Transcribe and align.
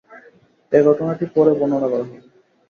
এ 0.71 0.79
ঘটনাটি 0.87 1.25
পরে 1.35 1.51
বর্ণনা 1.53 1.77
করা 1.83 1.97
হবে। 2.01 2.17